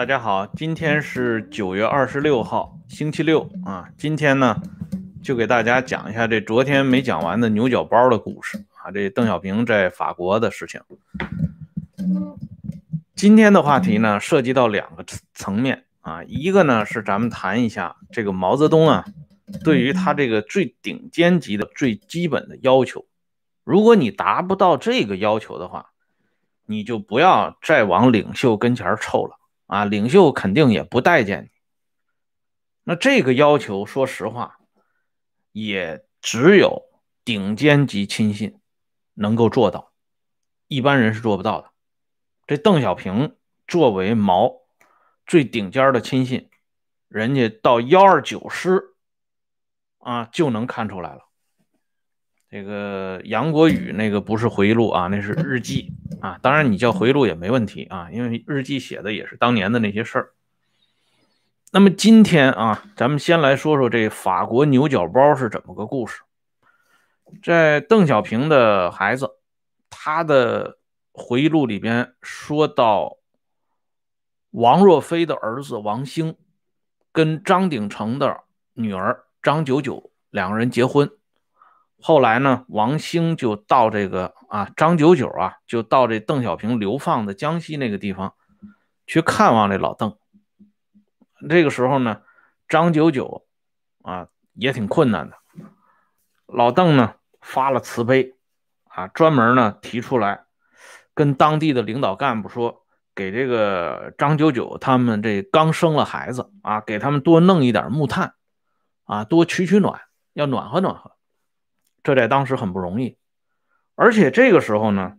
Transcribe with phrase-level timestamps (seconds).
[0.00, 3.86] 大家好，今天是九月二十六号，星期六啊。
[3.98, 4.56] 今天呢，
[5.22, 8.90] 就给大家讲一下这昨天没讲完的牛角包的故事啊。
[8.90, 10.80] 这邓小平在法国的事情。
[13.14, 15.04] 今天的话题呢，涉及到两个
[15.34, 16.24] 层面啊。
[16.24, 19.04] 一个呢是咱们谈一下这个毛泽东啊，
[19.62, 23.04] 对于他这个最顶尖级的最基本的要求，
[23.64, 25.90] 如果你达不到这个要求的话，
[26.64, 29.36] 你就不要再往领袖跟前凑了。
[29.70, 31.50] 啊，领袖肯定也不待见你。
[32.82, 34.58] 那这个要求，说实话，
[35.52, 36.88] 也只有
[37.24, 38.58] 顶尖级亲信
[39.14, 39.92] 能够做到，
[40.66, 41.70] 一般人是做不到的。
[42.48, 43.36] 这邓小平
[43.68, 44.62] 作为毛
[45.24, 46.50] 最顶尖的亲信，
[47.06, 48.96] 人家到幺二九师
[49.98, 51.29] 啊就能看出来了。
[52.50, 56.36] 这个杨国宇那个不是回忆录啊，那是日记啊。
[56.42, 60.32] 当然你叫回忆录也没问题啊，因为日记写的也是当年的那些事儿。
[61.70, 66.22] 那么今天啊，咱们先来说说这法国牛角包是怎么个故事。
[67.40, 69.30] 在邓小平的孩子
[69.88, 70.78] 他的
[71.12, 73.18] 回忆录里边说到，
[74.50, 76.34] 王若飞的儿子王兴
[77.12, 78.40] 跟张鼎丞的
[78.72, 81.08] 女儿张九九两个人结婚。
[82.02, 88.34] 后来呢，王兴就到这个啊，张九九啊，就到这邓小平流放的江西那个地方
[89.06, 90.16] 去看望这老邓。
[91.48, 92.22] 这个时候呢，
[92.68, 93.46] 张九九
[94.02, 95.36] 啊也挺困难的。
[96.46, 98.34] 老邓呢发了慈悲
[98.88, 100.44] 啊，专门呢提出来
[101.14, 102.82] 跟当地的领导干部说，
[103.14, 108.34] 给这个张九九他们这刚生了孩子啊，给他们多弄一点木炭
[109.04, 110.00] 啊，多取取暖，
[110.32, 111.12] 要暖和暖和。
[112.02, 113.16] 这在当时很不容易，
[113.94, 115.14] 而且这个时候呢，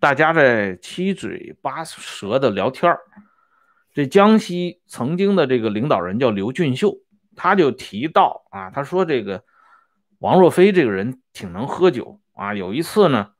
[0.00, 2.96] 大家在七嘴八舌的聊天
[3.92, 6.98] 这江西曾经的这个领导人叫刘俊秀，
[7.34, 9.44] 他就提到啊，他说这个
[10.18, 12.54] 王若飞这个人挺能喝酒啊。
[12.54, 13.32] 有一次呢，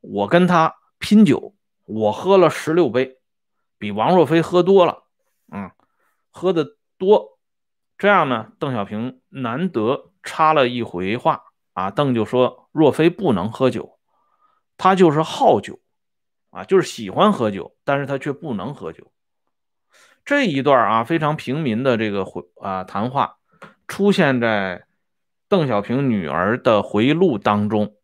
[0.00, 1.54] 我跟他拼酒，
[1.84, 3.18] 我喝了十六杯，
[3.78, 5.04] 比王若飞喝多了，
[5.52, 5.70] 嗯，
[6.30, 7.38] 喝的多。
[7.96, 11.43] 这样呢，邓小平难得插了一回话。
[11.74, 13.98] 啊，邓就说若非不能喝酒，
[14.78, 15.80] 他就是好酒，
[16.50, 19.12] 啊，就是喜欢喝酒，但是他却不能喝酒。
[20.24, 23.36] 这一段啊，非常平民的这个回啊谈话，
[23.86, 24.86] 出现在
[25.48, 27.94] 邓小平女儿的回忆录当中。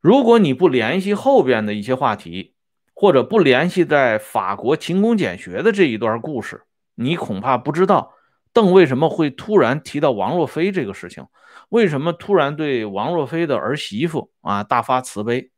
[0.00, 2.54] 如果你不联系后边的一些话题，
[2.94, 6.64] 或者不联系在法国勤工俭学的这一段故事，
[6.94, 8.12] 你恐怕不知道。
[8.56, 11.26] 邓为什么会突然提到王若飞这个事情？
[11.68, 15.50] 为什么突然对王若飞的儿媳妇啊大发慈悲？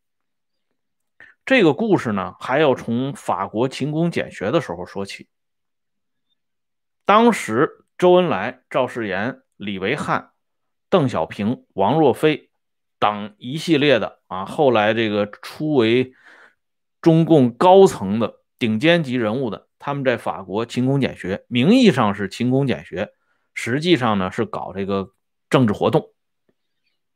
[1.46, 5.28] 这个故事呢，还要从法国勤工俭学的时候说起。
[7.04, 10.32] 当时周恩来、赵世炎、李维汉、
[10.90, 12.50] 邓小平、王若飞
[12.98, 16.14] 等一系列的啊，后来这个初为
[17.00, 19.67] 中共高层的顶尖级人物的。
[19.78, 23.10] 他们在法国勤工俭学，名义上是勤工俭学，
[23.54, 25.12] 实际上呢是搞这个
[25.48, 26.12] 政治活动。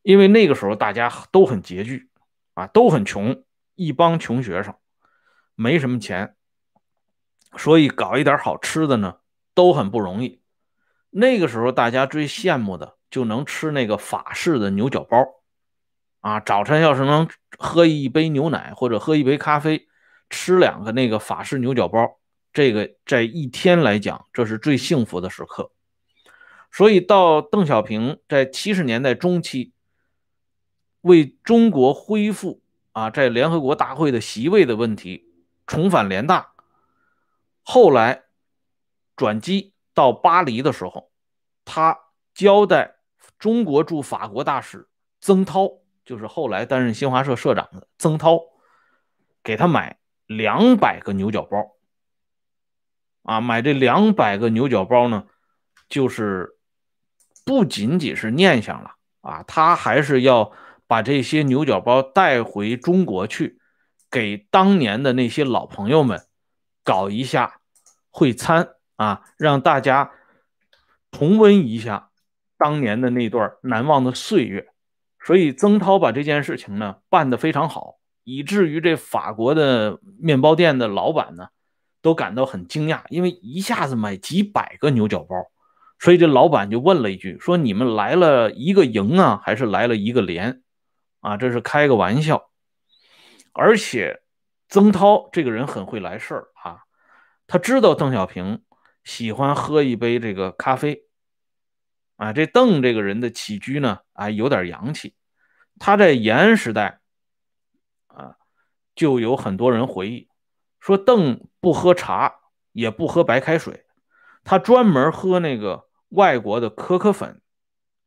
[0.03, 2.11] 因为那个时候大家都很拮据
[2.55, 4.75] 啊，都很穷，一帮穷学生，
[5.55, 6.35] 没什么钱，
[7.57, 9.17] 所以搞一点好吃的呢
[9.55, 10.41] 都很不容易。
[11.11, 15.19] 那个时候大家最羡慕的就能吃那个法式的牛角包
[16.21, 19.89] 啊，早晨要是能喝一杯牛奶或者喝一杯咖啡，
[20.31, 22.19] 吃两个那个法式牛角包。
[22.53, 25.71] 这个在一天来讲，这是最幸福的时刻。
[26.71, 29.73] 所以到邓小平在七十年代中期
[31.03, 32.63] 为中国恢复
[32.93, 35.33] 啊在联合国大会的席位的问题，
[35.67, 36.53] 重返联大，
[37.63, 38.25] 后来
[39.17, 41.11] 转机到巴黎的时候，
[41.65, 41.99] 他
[42.35, 42.97] 交代
[43.39, 44.89] 中国驻法国大使
[45.21, 45.69] 曾涛，
[46.05, 48.41] 就是后来担任新华社社长的曾涛，
[49.43, 51.77] 给他买两百个牛角包。
[53.23, 55.25] 啊，买这两百个牛角包呢，
[55.89, 56.57] 就是
[57.45, 60.53] 不仅仅是念想了啊，他还是要
[60.87, 63.59] 把这些牛角包带回中国去，
[64.11, 66.23] 给当年的那些老朋友们
[66.83, 67.61] 搞一下
[68.11, 70.11] 会餐啊，让大家
[71.13, 72.11] 重温一下
[72.59, 74.67] 当年的那段难忘的岁月。
[75.25, 81.47] 所以曾涛把这件事情呢办得非常好，以至于这法国的面包店的老板呢。
[82.03, 85.37] 都感到很惊讶，因为一下子买几百个牛角包，
[85.99, 90.63] 所以这老板就问了一句：“说你们来了一个营啊，还是来了一个连？
[91.21, 92.51] 啊，这是开个玩笑。”
[93.55, 94.23] 而且
[94.69, 96.81] 曾涛这个人很会来事儿啊，
[97.47, 98.63] 他知道邓小平
[99.05, 101.05] 喜欢喝一杯这个咖啡，
[102.17, 105.15] 啊，这邓这个人的起居呢，啊，有点洋气。
[105.79, 107.01] 他在延安时代，
[108.09, 108.37] 啊，
[108.95, 110.29] 就有很多人回忆
[110.83, 112.41] 说，邓不喝茶，
[112.73, 113.85] 也不喝白开水，
[114.43, 117.41] 他专门喝那个外国的可可粉，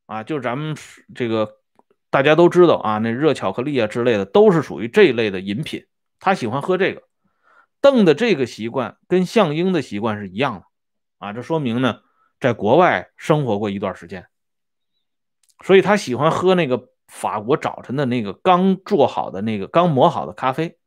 [0.04, 0.76] 啊，就是咱们
[1.14, 1.56] 这个
[2.10, 5.86] 大家都知道啊，那热巧克力啊之类的，都是属于这一类的饮品。
[6.20, 7.02] 他喜欢喝这个。
[7.80, 10.64] 邓的这个习惯跟项英的习惯是一样的，
[11.18, 12.00] 啊，这说明呢，
[12.38, 14.26] 在国外生活过一段时间，
[15.64, 20.78] 所以他喜欢喝那个法国早晨的那个刚做好的那个刚磨好的咖啡。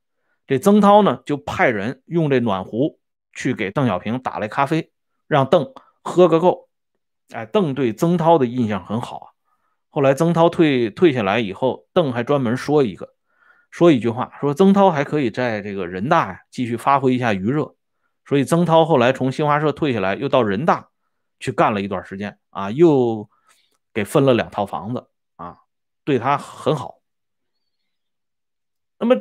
[0.49, 2.99] 这曾涛呢，就派人用这暖壶
[3.33, 4.91] 去给邓小平打来咖啡，
[5.27, 6.69] 让邓喝个够。
[7.29, 9.27] 哎，邓对曾涛的印象很好啊。
[9.89, 13.13] 后来曾涛退退下来以后，邓还专门说一个。
[13.69, 17.75] 说一句话，说曾涛还可以在这个人大呀继续发挥一下余热，
[18.25, 20.89] 所以曾涛后来从新华社退下来，又到人大
[21.39, 23.29] 去干了一段时间啊，又
[23.93, 25.59] 给分了两套房子啊，
[26.03, 26.95] 对他很好。
[28.97, 29.15] 那么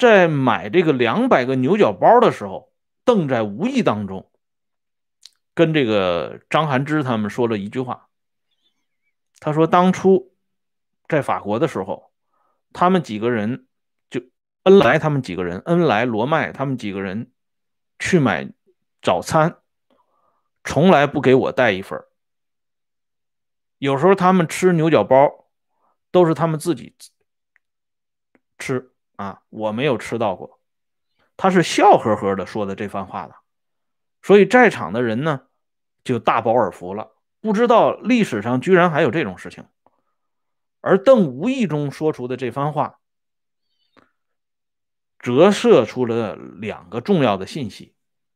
[0.00, 2.72] 在买这个两百个牛角包的时候，
[3.04, 4.28] 邓在无意当中
[5.54, 8.08] 跟这个张涵之他们说了一句话，
[9.38, 10.34] 他说当初
[11.06, 12.10] 在法国的时候。
[12.72, 13.66] 他们几个人，
[14.10, 14.22] 就
[14.62, 17.32] 恩来他们几个人，恩来罗麦他们几个人
[17.98, 18.48] 去买
[19.02, 19.56] 早餐，
[20.62, 22.00] 从来不给我带一份
[23.78, 25.48] 有时候他们吃牛角包，
[26.12, 26.94] 都是他们自己
[28.56, 28.89] 吃
[29.20, 30.58] 啊，我没有吃到过。
[31.36, 33.34] 他是笑呵呵的说的这番话的，
[34.22, 35.42] 所以在场的人呢，
[36.02, 37.12] 就大饱耳福了。
[37.42, 39.66] 不知道历史上居然还有这种事情。
[40.80, 42.98] 而邓无意中说出的这番话，
[45.18, 47.94] 折射出了两个重要的信息。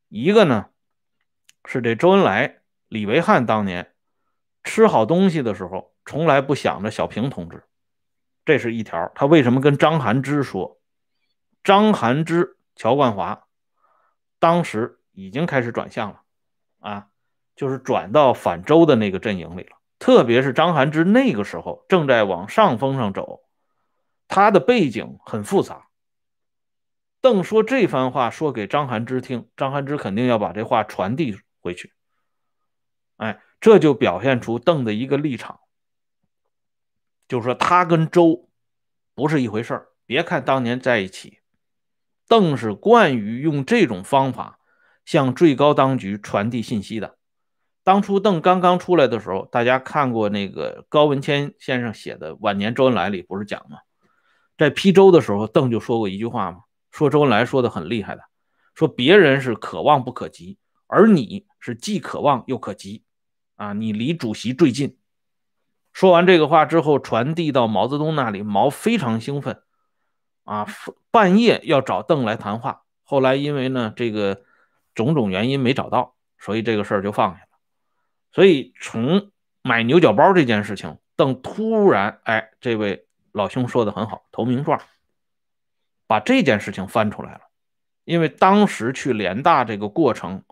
[0.09, 0.67] 一个呢，
[1.65, 3.95] 是这周恩来、李维汉当年
[4.63, 7.65] 吃好东西的时候，从来不想着小平同志，
[8.45, 9.11] 这是一条。
[9.15, 10.81] 他为什么跟张涵之说？
[11.63, 13.47] 张涵之、乔冠华
[14.39, 16.21] 当时已经开始转向了，
[16.81, 17.07] 啊，
[17.57, 19.77] 就是转到反周的那个阵营里了。
[19.99, 23.41] 特别是张涵之那个时候正在往上风上走，
[24.29, 25.87] 他的背景很复杂。
[27.23, 31.95] 邓说这番话说给张涵之听，张涵之肯定要把这话传递回去。
[33.17, 35.61] 哎，这就表现出邓的一个立场，
[37.29, 38.49] 就是说他跟周
[39.15, 39.89] 不是一回事儿。
[40.07, 41.39] 别看当年在一起，
[42.29, 44.59] 邓是惯于用这种方法
[45.05, 47.17] 向最高当局传递信息的。
[47.83, 53.79] 当初邓刚刚出来的时候，大家看过那个高文谦先生写的《晚年周恩来》里不是讲吗？
[54.59, 56.61] 在批周的时候，邓就说过一句话嘛，
[56.91, 58.23] 说周恩来说的很厉害的，
[58.75, 63.03] 说别人是可望不可及，而你是既可望又可及，
[63.57, 64.99] 啊，你离主席最近。
[65.95, 69.63] 说完这个话之后，传递到毛泽东那里，毛非常兴奋，
[70.43, 70.67] 啊，
[71.11, 72.83] 半夜要找邓来谈话。
[73.05, 74.43] 后来因为呢这个
[74.95, 77.49] 种种原因没找到，所以这个事儿就放下了。
[78.33, 79.31] 所以，从
[79.63, 84.81] 买牛角包这件事情，邓突然，哎，这位老兄说的很好，投名状，
[86.09, 87.41] 把这件事情翻出来了。
[88.05, 90.43] 因为当时去联大这个过程，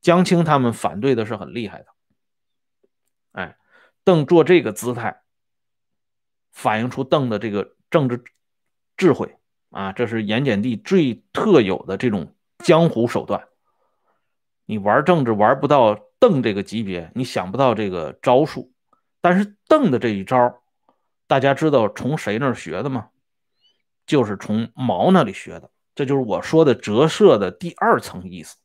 [0.00, 1.86] 江青他们反对的是很厉害的。
[4.04, 5.22] 邓做这个姿态，
[6.50, 8.22] 反映出邓的这个政治
[8.96, 9.36] 智慧
[9.70, 13.48] 啊，这是盐碱地最特有的这种江湖手段。
[14.66, 15.98] 你玩政治玩不到。
[16.20, 18.74] 邓这个级别，你想不到这个招数，
[19.22, 20.60] 但是邓的这一招，
[21.26, 23.08] 大家知道从谁那儿学的吗？
[24.04, 25.70] 就是从毛那里学的。
[25.94, 28.58] 这就是我说的折射的第二层意思。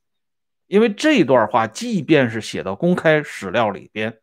[0.68, 4.20] 因为这段话，即便是写到公开史料里边，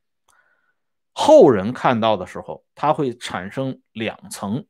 [1.12, 4.66] 后人看到的时候，他会产生两层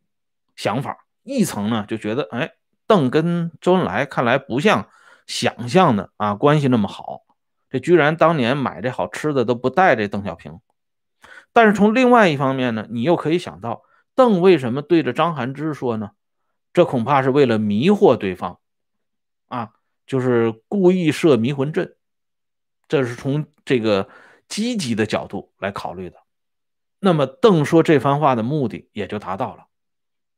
[0.56, 1.06] 想法。
[1.22, 2.52] 一层呢，就觉得，哎，
[2.86, 4.88] 邓跟周恩来看来不像
[5.26, 7.22] 想象的啊，关系那么好。
[7.70, 10.60] 这居然当年买这好吃的都不带这邓小平，
[11.52, 13.82] 但是从另外一方面呢，你又可以想到
[14.14, 16.10] 邓为什么对着张涵之说呢？
[16.72, 18.58] 这恐怕是为了迷惑对方，
[19.48, 19.72] 啊，
[20.06, 21.94] 就是故意设迷魂阵，
[22.88, 24.08] 这是从这个
[24.48, 26.21] 积极的角度来考虑的。
[27.04, 29.66] 那么邓说这番话的目的也就达到了，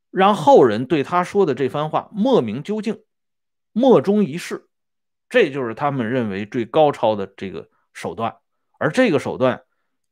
[0.09, 3.03] 让后人对他说的这番话莫名究竟，
[3.71, 4.67] 莫衷一是。
[5.29, 8.37] 这就是他们认为最高超的这个手段，
[8.79, 9.61] 而这个手段，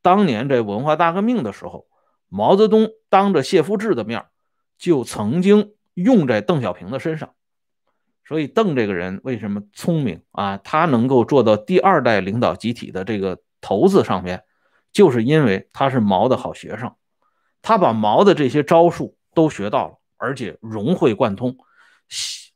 [0.04, 1.88] 当年在文化大革命的时候，
[2.30, 4.24] 毛泽东当着谢夫治的面
[4.78, 7.34] 就曾经用在邓小平的身上。
[8.28, 10.58] 所以邓这个人为什么聪明啊？
[10.58, 14.44] 他能够做到第二代领导集体的这个头子上面，
[14.94, 16.96] 就是因为他是毛的好学生，
[17.62, 21.58] 他把毛的这些招数都学到了，而且融会贯通，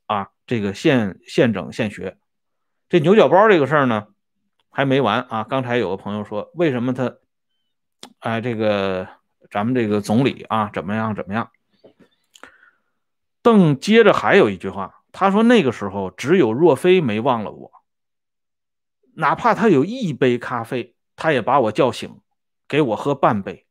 [0.06, 2.18] 啊，这个现现整现学。
[2.88, 4.08] 这牛角包这个事儿呢，
[4.70, 5.44] 还没完啊！
[5.44, 7.18] 刚才有个朋友说，为什么他，
[8.20, 9.08] 哎，这个
[9.52, 11.52] 咱们这个总理啊，怎么样怎么样？
[13.42, 17.72] 邓接着还有一句话，他说那个时候只有若飞没忘了我，
[19.16, 22.20] 哪怕他有一杯咖啡，他也把我叫醒，
[22.68, 23.66] 给我喝半杯。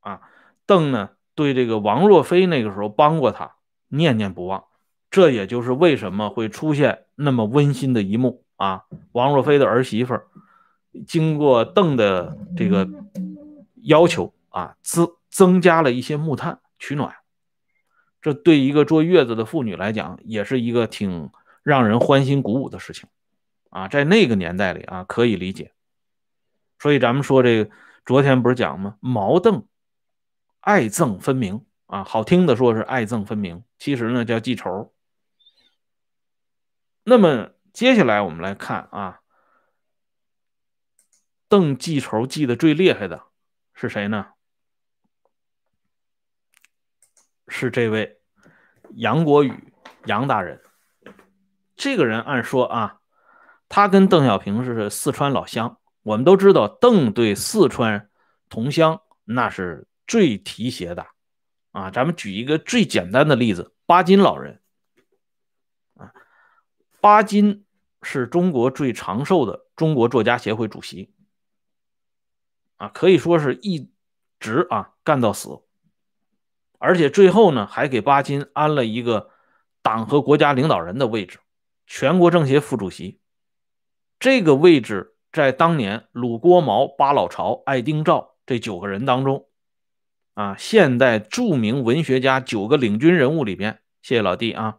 [0.00, 0.22] 啊，
[0.66, 3.56] 邓呢对这个王若飞那个时候帮过他，
[3.88, 4.64] 念念不忘。
[5.10, 8.84] 这也就是为什么会出现那么温馨的一幕啊！
[9.12, 10.20] 王若飞的儿媳妇
[11.06, 12.86] 经过邓的这个
[13.82, 17.14] 要求啊，增增加了一些木炭取暖。
[18.20, 21.30] 这对一个坐月子的妇女来讲，也是一个挺
[21.62, 23.08] 让人欢欣鼓舞的事情
[23.70, 23.88] 啊！
[23.88, 25.72] 在那个年代里啊，可以理解。
[26.78, 27.70] 所以咱们说这个，
[28.06, 28.96] 昨天不是讲吗？
[29.00, 29.66] 毛邓
[30.60, 34.94] 爱憎分明啊，好听的说是爱憎分明，其实呢叫记仇。
[37.04, 39.20] 那么接下来我们来看啊，
[41.48, 43.24] 邓记仇记得最厉害的
[43.74, 44.26] 是谁呢？
[47.48, 48.20] 是这位
[48.90, 49.72] 杨国宇
[50.04, 50.62] 杨大人。
[51.76, 53.00] 这个人按说啊，
[53.68, 55.78] 他跟邓小平是四川老乡。
[56.08, 58.08] 我们都知道，邓对四川
[58.48, 61.06] 同乡那是最提携的
[61.72, 61.90] 啊。
[61.90, 64.62] 咱们举一个最简单的例子，巴金老人。
[65.96, 66.10] 啊
[67.02, 67.66] 巴金
[68.00, 71.12] 是中国最长寿的中国作家协会主席，
[72.78, 73.90] 啊，可以说是一
[74.40, 75.60] 直啊干到死，
[76.78, 79.28] 而且最后呢还给巴金安了一个
[79.82, 81.38] 党和国家领导人的位置，
[81.86, 83.20] 全国政协副主席。
[84.18, 89.46] 这个位置在当年鲁、郭、毛、巴老巢、艾丁、赵这九个人当中，
[90.34, 94.78] 啊，现代著名文学家九个领军人物里边，谢谢老弟啊，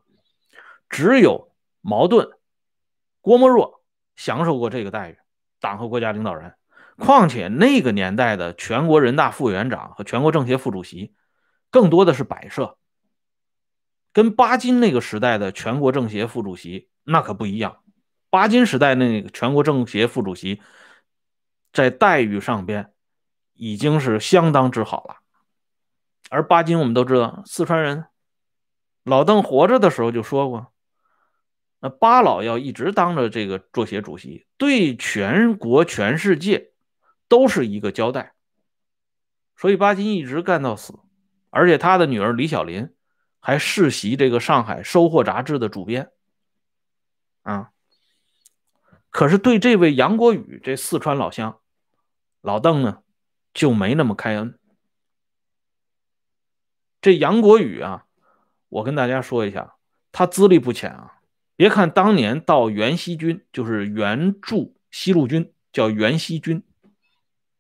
[0.90, 1.48] 只有。
[1.82, 2.28] 矛盾，
[3.22, 3.86] 郭沫若
[4.18, 5.18] 享受过这个待遇，
[5.62, 6.56] 党和国家领导人。
[6.98, 11.14] 况且那个年代的全国人大副委员长和全国政协副主席，
[11.72, 12.78] 更多的是摆设，
[14.12, 17.78] 跟巴金那个时代的全国政协副主席那可不一样。
[18.30, 20.62] 巴金时代那个全国政协副主席，
[21.74, 22.94] 在待遇上边
[23.54, 25.18] 已经是相当之好了。
[26.30, 28.06] 而巴金我们都知道，四川人，
[29.04, 30.72] 老邓活着的时候就说过。
[31.80, 36.74] 那巴老要一直当着这个作协主席，对全国全世界
[37.30, 38.34] 都是一个交代，
[39.56, 41.00] 所以巴金一直干到死，
[41.50, 42.94] 而且他的女儿李小林
[43.40, 46.12] 还世袭这个上海《收获》杂志的主编，
[47.44, 47.72] 啊，
[49.10, 51.60] 可是对这位杨国宇这四川老乡，
[52.42, 53.02] 老邓呢
[53.54, 54.58] 就没那么开恩。
[57.02, 58.06] 这杨国宇啊，
[58.68, 59.76] 我跟大家说一下，
[60.12, 61.16] 他资历不浅啊。
[61.56, 66.64] 别看当年到袁熙军，就是援助西路军，叫袁熙军。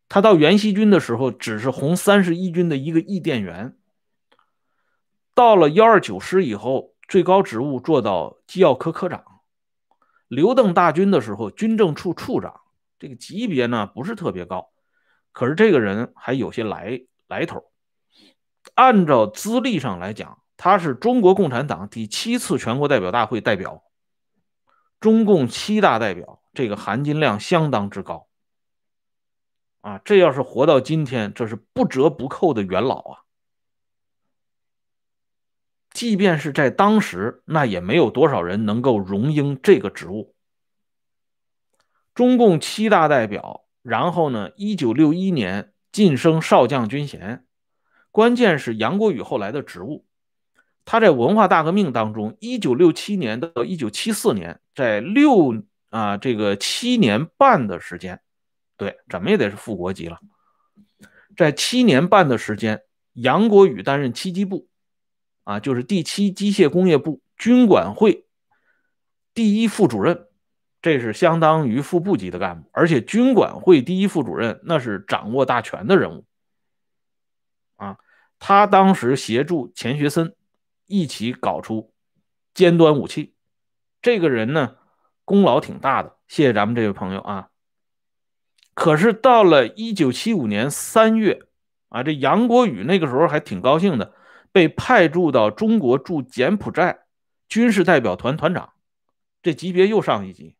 [0.07, 3.75] 他到袁熙军的时候，只是红三十一军的一个驿电员。
[5.33, 9.38] 到了幺二九师以后，最高职务做到机要科科长。
[10.29, 12.61] 刘邓大军的时候，军政处处长，
[12.97, 14.69] 这个级别呢不是特别高，
[15.33, 17.65] 可是这个人还有些来来头。
[18.75, 23.83] 按照资历上来讲，他是中国共产党第七次全国代表大会代表。
[24.99, 28.27] 中共七大代表，这个含金量相当之高
[29.81, 29.99] 啊！
[30.03, 33.19] 这要是活到今天，这是不折不扣的元老啊！
[35.91, 40.35] 即便是在当时，那也没有多少人能够荣膺这个职务。
[42.13, 47.45] 中共七大代表，然后呢，一九六一年晋升少将军衔，
[48.11, 50.05] 关键是杨国宇后来的职务。
[50.85, 58.21] 他在文化大革命当中，一九六七年到一九七四年，在六啊这个七年半的时间，
[58.77, 60.19] 对，怎么也得是副国级了。
[61.35, 62.81] 在七年半的时间，
[63.13, 64.67] 杨国宇担任七机部，
[65.49, 68.27] 啊，就是第七机械工业部军管会
[69.33, 70.27] 第一副主任，
[70.79, 76.25] 这是相当于副部级的干部，而且军管会第一副主任那是掌握大权的人物，
[77.77, 77.97] 啊，
[78.37, 80.35] 他当时协助钱学森。
[80.91, 81.93] 一起搞出
[82.55, 83.35] 尖端武器，
[84.01, 84.75] 这个人呢
[85.23, 87.49] 功劳挺大的，谢谢咱们这位朋友啊。
[88.73, 91.43] 可是到了一九七五年三月
[91.89, 94.15] 啊，这杨国宇那个时候还挺高兴的，
[94.51, 97.05] 被派驻到中国驻柬埔寨
[97.47, 98.73] 军事代表团团长，
[99.41, 100.55] 这级别又上一级。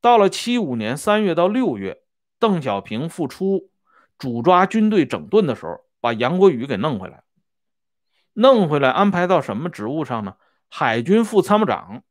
[0.00, 2.02] 到了七五年三月到六月，
[2.38, 3.70] 邓小平复出
[4.18, 7.24] 主抓军队整顿的时候，把杨国宇给弄回来，
[8.34, 10.36] 弄回来安排到什么职务上呢？
[10.68, 12.02] 海军副参谋长。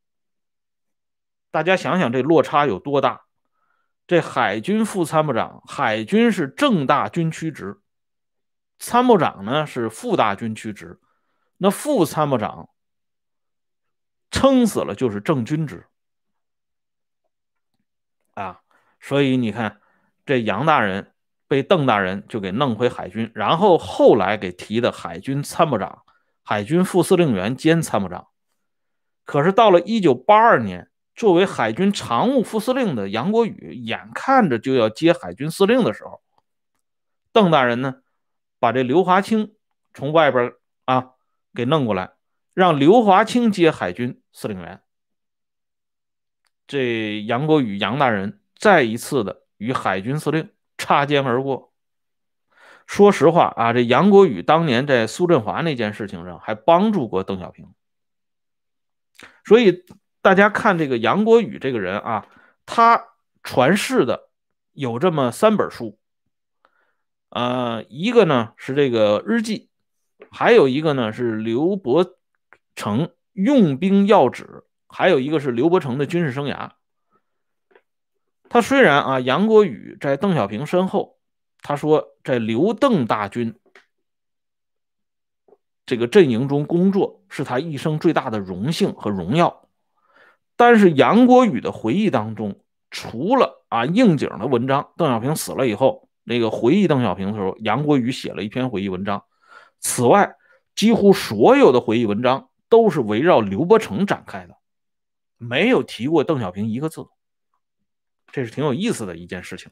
[1.50, 3.22] 大家想想这落差有多大？
[4.06, 7.78] 这海军副参谋长，海军是正大军区职，
[8.78, 11.00] 参谋长呢是副大军区职，
[11.56, 12.68] 那副参谋长
[14.30, 15.86] 撑死了就是正军职。
[18.34, 18.60] 啊，
[19.00, 19.80] 所以你看，
[20.26, 21.12] 这杨大人
[21.48, 26.02] 被邓大人就给弄回海军，然后后来给提的海军参谋长、
[26.42, 28.26] 海军副司令员兼参谋长。
[29.24, 36.20] 可是到了一九八二年，作为海军常务副司令的杨国宇，眼看着就要接海军司令的时候，
[37.32, 38.02] 邓大人呢，
[38.66, 39.54] 把这刘华清
[39.94, 40.52] 从外边
[40.86, 41.12] 啊
[41.54, 42.14] 给弄过来，
[42.52, 44.82] 让刘华清接海军司令员。
[46.66, 51.72] 这杨国宇杨大人再一次的与海军司令擦肩而过。
[52.88, 57.72] 说实话啊，这杨国宇当年在苏振华那件事情上还帮助过邓小平，
[59.44, 59.84] 所以
[60.22, 62.26] 大家看这个杨国宇这个人啊，
[62.66, 63.04] 他
[63.44, 64.28] 传世的
[64.72, 66.00] 有这么三本书，
[67.30, 69.68] 呃，一个呢是这个日记，
[70.30, 72.16] 还有一个呢是刘伯
[72.74, 74.62] 承用兵要旨。
[74.88, 76.70] 还有一个是刘伯承的军事生涯。
[78.48, 81.18] 他虽然啊，杨国宇在邓小平身后，
[81.60, 83.58] 他说在刘邓大军
[85.84, 89.68] 这个阵营中工作是他一生最大的荣幸和荣耀。
[90.54, 99.22] 但是杨国宇的回忆当中，除了啊应景的文章，邓小平死了以后那个回忆邓小平的时候，杨国宇写了一篇回忆文章。
[99.78, 100.34] 此外，
[100.74, 104.56] 几乎所有的回忆文章都是围绕刘伯承展开的。
[105.38, 107.06] 没有提过邓小平一个字，
[108.32, 109.70] 这是挺有意思的一件事情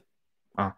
[0.53, 0.77] 啊。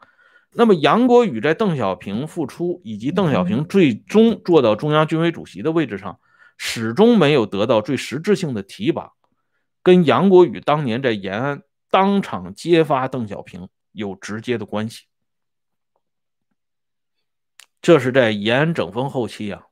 [0.51, 6.19] 那么杨国宇在邓小平复出以及邓小平最终做到中央军委主席的位置上，
[6.57, 9.11] 始终没有得到最实质性的提拔，
[9.83, 11.61] 跟杨国宇当年在延安
[11.91, 15.03] 当场揭发邓小平有直接的关系。
[17.87, 19.65] 这是在延安整风后期啊，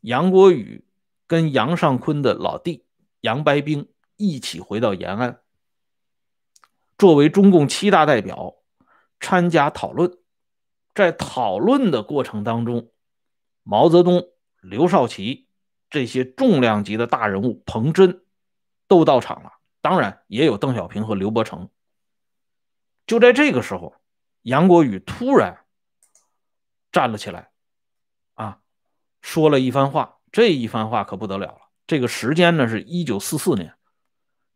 [0.00, 0.84] 杨国宇
[1.26, 2.84] 跟杨尚昆的老弟
[3.20, 3.88] 杨白冰。
[4.16, 5.40] 一起回到延安，
[6.96, 8.54] 作为中共七大代表
[9.18, 10.18] 参加讨论。
[10.94, 12.92] 在讨论的过程当中，
[13.64, 14.28] 毛泽东、
[14.60, 15.48] 刘少奇
[15.90, 18.22] 这些重量级的大人物，彭真
[18.86, 19.54] 都到场了。
[19.80, 21.68] 当然，也有邓小平和刘伯承。
[23.04, 23.96] 就在这个时候，
[24.42, 25.61] 杨国宇突然
[26.92, 27.50] 站了起来，
[28.34, 28.60] 啊，
[29.22, 30.18] 说了一番话。
[30.30, 31.60] 这一番话可不得了了。
[31.86, 33.74] 这个时间呢，是一九四四年。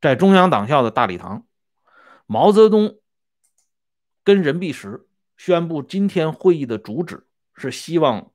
[0.01, 1.47] 在中央党校的大礼堂，
[2.27, 2.99] 毛泽东
[4.25, 8.31] 跟任弼时宣布，今天会议的主旨是希望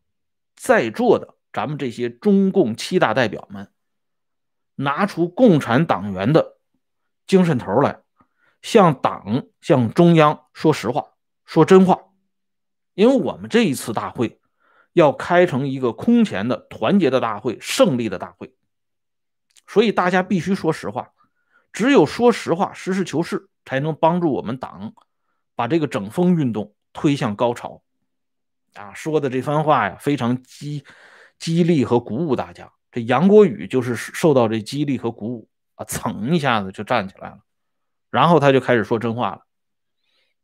[0.55, 3.71] 在座的咱们这些中共七大代表们
[4.75, 6.57] 拿出共产党员的
[7.25, 8.01] 精神头来，
[8.61, 11.13] 向党、向中央说实话、
[11.45, 12.10] 说真话。
[12.93, 14.39] 因为我们这一次大会
[14.93, 18.53] 要开成一个空前的团结的大会、胜利的大会，
[19.67, 21.11] 所以大家必须说实话。
[21.71, 24.93] 只有说实话、实事求是，才能帮助我们党
[25.55, 27.81] 把这个整风运动推向高潮。
[28.73, 30.83] 啊，说的这番话呀，非常激
[31.39, 32.71] 激励和鼓舞大家。
[32.91, 37.39] 这杨国宇就是受到这激励和鼓舞啊，噌一下子就站起来了，
[38.09, 39.45] 然后他就开始说真话了。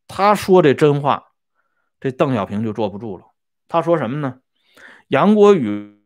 [0.06, 1.27] 他说这真话，
[2.00, 3.24] 这邓小平就坐不住了。
[3.68, 4.40] 他说什么呢？
[5.08, 6.00] 杨国宇，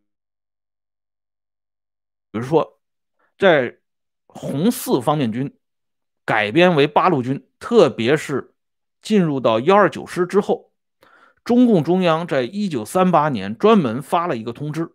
[2.30, 2.80] 比如说
[3.38, 3.78] 在。
[4.34, 5.58] 红四方面军
[6.24, 8.54] 改编为八路军，特别是
[9.02, 10.72] 进入到幺二九师之后，
[11.44, 14.94] 中共中央在一九三八年专门发了一个通知，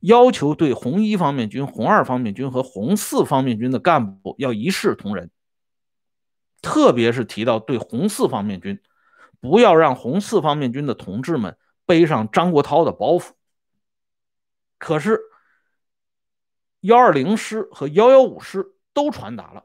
[0.00, 5.30] 要求对红一方面军、红二方面军和红四方面军的干部要一视同仁，
[6.60, 8.78] 特别是提到对红四方面军，
[9.40, 13.30] 不要让红四方面军的同志们背上张国焘的包袱。
[14.78, 15.20] 可是。
[16.80, 19.64] 幺二零师和幺幺五师都传达了，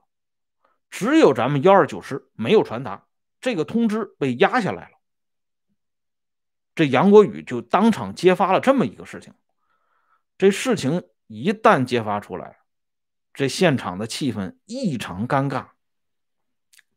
[0.89, 3.05] 只有咱们幺二九师没有传达。
[3.39, 4.97] 这个通知被压下来了。
[6.73, 9.35] 这杨国宇就当场揭发了这么一个事情。
[10.39, 12.57] 这事情一旦揭发出来，
[13.33, 15.67] 这现场的气氛异常尴尬。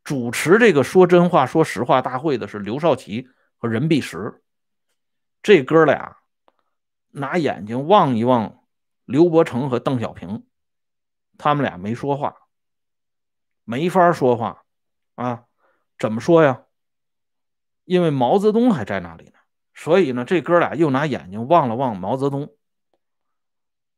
[0.05, 4.43] 主持这个说真话、说实话大会的是刘少奇和任弼时，
[5.43, 6.19] 这哥俩
[7.11, 8.61] 拿眼睛望一望。
[9.07, 10.47] 刘伯承和邓小平，
[11.37, 12.37] 他们俩没说话，
[13.63, 14.65] 没法说话
[15.15, 15.45] 啊，
[15.99, 16.63] 怎么说呀？
[17.85, 19.33] 因为毛泽东还在那里呢，
[19.75, 22.57] 所以呢，这哥俩又拿眼睛望了望毛泽东。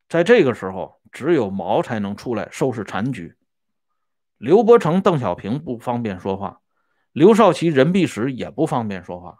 [0.08, 3.36] 在这个时候，只有毛才能出来收拾残局。
[4.38, 6.60] 刘伯承、邓小平不方便说话，
[7.12, 9.38] 刘少奇、任弼时也不方便说话，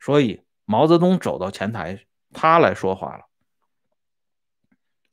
[0.00, 3.24] 所以毛泽东走到前台，他来说话了。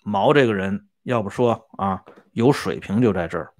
[0.03, 3.53] 毛这个人，要不说啊，有水平就在这儿。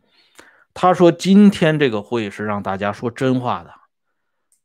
[0.73, 3.71] 他说：“今天这个会是让大家说真话的。”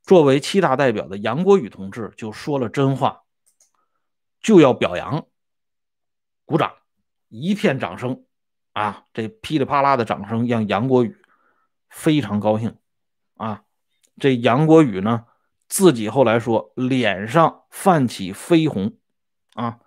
[0.02, 3.24] 作为七大代表的杨国宇同志就说了真话，
[4.40, 5.26] 就要表扬，
[6.46, 6.72] 鼓掌，
[7.28, 8.24] 一片掌声，
[8.78, 11.16] 啊，这噼里啪啦的掌声让杨国宇
[11.88, 12.76] 非常高兴，
[13.36, 13.64] 啊，
[14.20, 15.26] 这杨国宇呢
[15.68, 18.96] 自己后来说脸上泛起绯红，
[19.54, 19.80] 啊，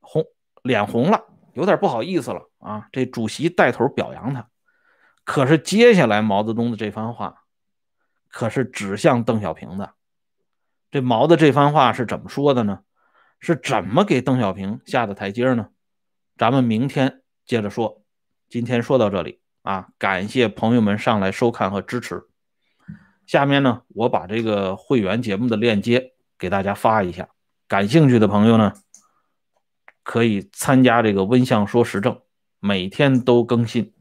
[0.00, 0.24] 红
[0.64, 4.48] 脸红了，有点不好意思了，啊，这主席带头表扬他，
[5.22, 7.44] 可是接下来毛泽东的这番话。
[8.28, 9.94] 可是指向邓小平的，
[10.90, 12.80] 这毛的这番话是怎么说的呢？
[13.38, 15.68] 是怎么给邓小平下的台阶呢？
[16.36, 18.02] 咱们明天接着说。
[18.48, 22.22] 今天说到这里啊，感谢朋友们上来收看和支持。
[23.26, 27.28] 下面呢，我把这个会员节目的链接给大家发一下，
[27.66, 28.72] 感兴趣的朋友呢，
[30.04, 32.20] 可以参加这个温相说时政，
[32.60, 33.92] 每天都更新。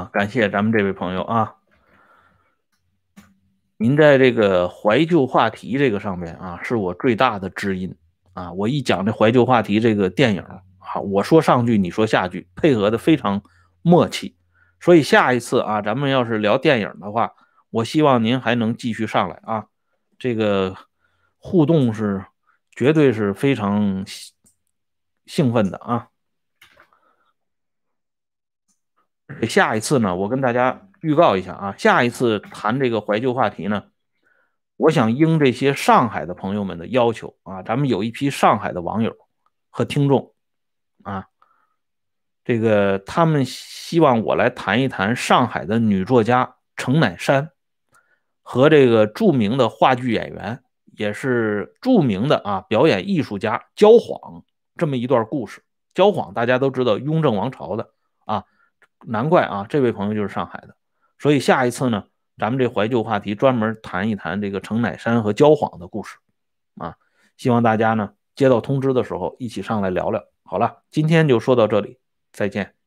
[0.00, 1.56] 啊，感谢咱们这位朋友啊！
[3.76, 7.94] 您在这个怀旧话题这个上面啊，是我最大的知音
[8.32, 8.50] 啊！
[8.52, 13.42] 我一讲这怀旧话题这个电影啊，我说上句你说下句，配合的非常
[13.82, 14.34] 默契。
[14.80, 17.34] 所以下一次啊，咱们要是聊电影的话，
[17.68, 19.66] 我希望您还能继续上来啊！
[20.18, 20.74] 这个
[21.36, 22.24] 互动是
[22.74, 24.06] 绝对是非常
[25.26, 26.08] 兴奋的啊！
[29.48, 33.84] 下一次呢，我跟大家预告一下啊，下一次谈这个怀旧话题呢，
[34.76, 39.16] 我想应这些上海的朋友们的要求啊，咱们有一批上海的网友
[39.70, 40.34] 和听众
[41.02, 41.28] 啊，
[42.44, 47.50] 这个他们希望我来谈一谈上海的女作家程乃珊
[48.42, 50.62] 和这个著名的话剧演员，
[50.96, 54.44] 也是著名的啊表演艺术家焦晃
[54.76, 55.62] 这么一段故事。
[55.94, 57.90] 焦晃大家都知道，雍正王朝的
[58.26, 58.44] 啊。
[59.06, 60.74] 难怪啊，这位朋友就是上海的，
[61.18, 62.04] 所以下一次呢，
[62.36, 66.16] 咱们这怀旧话题专门谈一谈这个程乃山和焦晃的故事
[66.76, 66.96] 啊。
[67.36, 70.22] 希望大家呢接到通知的时候一起上来聊聊。
[70.42, 71.98] 好了，今天就说到这里，
[72.32, 72.79] 再见。